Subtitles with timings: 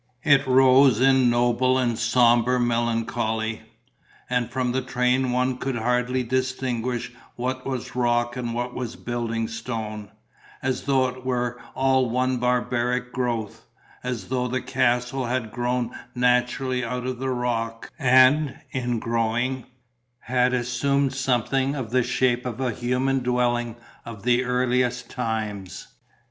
[0.23, 3.61] It rose in noble and sombre melancholy;
[4.31, 9.47] and from the train one could hardly distinguish what was rock and what was building
[9.47, 10.09] stone,
[10.63, 13.65] as though it were all one barbaric growth,
[14.03, 19.67] as though the castle had grown naturally out of the rock and, in growing,
[20.21, 25.89] had assumed something of the shape of a human dwelling of the earliest times.